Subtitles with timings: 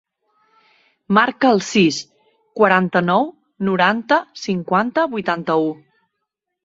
[1.17, 1.99] Marca el sis,
[2.61, 3.29] quaranta-nou,
[3.71, 5.69] noranta, cinquanta, vuitanta-u.